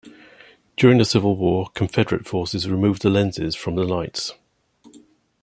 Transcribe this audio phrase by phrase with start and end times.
[0.77, 4.33] During the Civil War Confederate forces removed the lenses from the lights.